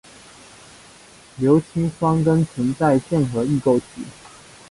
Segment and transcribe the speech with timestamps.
[1.37, 4.03] 硫氰酸根存在键合异构体。